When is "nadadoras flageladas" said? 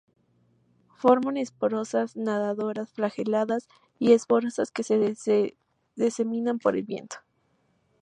2.15-3.67